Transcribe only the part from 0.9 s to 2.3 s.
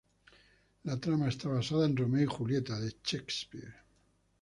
trama está basada en "Romeo y